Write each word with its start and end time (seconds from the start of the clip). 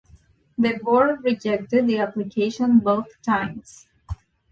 The 0.57 0.79
Board 0.81 1.23
rejected 1.23 1.85
the 1.85 1.99
application 1.99 2.79
both 2.79 3.21
times. 3.21 3.85